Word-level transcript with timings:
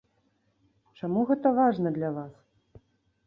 Чаму 1.01 1.25
гэта 1.31 1.47
важна 1.59 1.89
для 1.97 2.09
вас? 2.17 2.33